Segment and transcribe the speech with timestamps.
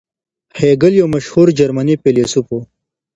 [0.59, 2.59] هیګل یو مشهور جرمني فیلسوف و.